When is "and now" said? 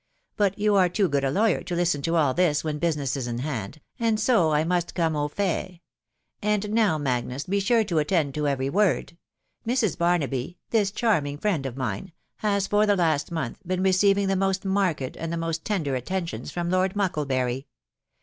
6.41-6.97